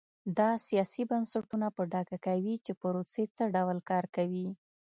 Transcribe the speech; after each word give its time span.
دا 0.37 0.49
سیاسي 0.67 1.03
بنسټونه 1.11 1.67
په 1.75 1.81
ډاګه 1.91 2.17
کوي 2.27 2.55
چې 2.65 2.71
پروسې 2.81 3.23
څه 3.35 3.43
ډول 3.55 3.77
کار 3.89 4.05
کوي. 4.15 4.47